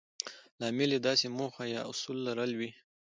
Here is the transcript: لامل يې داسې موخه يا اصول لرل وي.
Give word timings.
لامل 0.59 0.89
يې 0.95 0.99
داسې 1.07 1.27
موخه 1.37 1.63
يا 1.75 1.81
اصول 1.91 2.17
لرل 2.27 2.51
وي. 2.59 2.69